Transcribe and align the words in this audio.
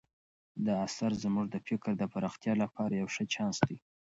دا 0.65 0.75
اثر 0.87 1.11
زموږ 1.23 1.45
د 1.51 1.55
فکر 1.67 1.91
د 1.97 2.03
پراختیا 2.13 2.53
لپاره 2.63 2.93
یو 3.01 3.07
ښه 3.15 3.23
چانس 3.33 3.57
دی. 3.67 3.77